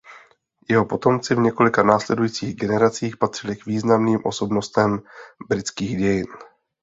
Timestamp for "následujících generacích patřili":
1.83-3.55